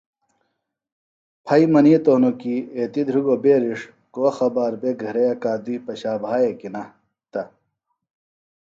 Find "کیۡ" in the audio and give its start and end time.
2.39-2.61, 6.59-6.71